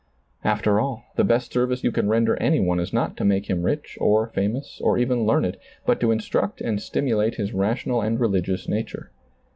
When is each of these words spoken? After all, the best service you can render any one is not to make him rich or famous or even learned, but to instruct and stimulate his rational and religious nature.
After 0.43 0.79
all, 0.79 1.03
the 1.15 1.23
best 1.23 1.53
service 1.53 1.83
you 1.83 1.91
can 1.91 2.09
render 2.09 2.35
any 2.37 2.59
one 2.59 2.79
is 2.79 2.91
not 2.91 3.15
to 3.17 3.23
make 3.23 3.47
him 3.47 3.61
rich 3.61 3.99
or 4.01 4.29
famous 4.29 4.81
or 4.83 4.97
even 4.97 5.27
learned, 5.27 5.57
but 5.85 5.99
to 5.99 6.09
instruct 6.09 6.59
and 6.59 6.81
stimulate 6.81 7.35
his 7.35 7.53
rational 7.53 8.01
and 8.01 8.19
religious 8.19 8.67
nature. 8.67 9.11